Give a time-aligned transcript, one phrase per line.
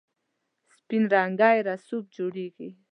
[0.79, 2.69] سپین رنګی رسوب جوړیږي.